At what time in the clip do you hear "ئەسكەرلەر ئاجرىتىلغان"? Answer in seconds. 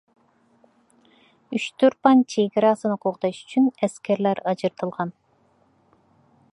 3.85-5.15